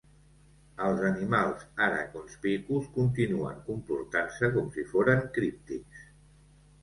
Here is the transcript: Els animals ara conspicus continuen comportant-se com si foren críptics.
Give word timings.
Els 0.85 1.01
animals 1.09 1.65
ara 1.87 1.99
conspicus 2.13 2.87
continuen 2.95 3.61
comportant-se 3.67 4.49
com 4.55 4.71
si 4.77 4.87
foren 4.95 5.21
críptics. 5.39 6.01